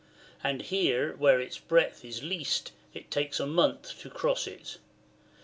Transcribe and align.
And 0.43 0.63
here, 0.63 1.13
where 1.17 1.39
its 1.39 1.59
breadth 1.59 2.03
is 2.03 2.23
least, 2.23 2.71
it 2.91 3.11
takes 3.11 3.39
a 3.39 3.45
month 3.45 3.99
to 4.01 4.09
cross 4.09 4.47
it. 4.47 4.79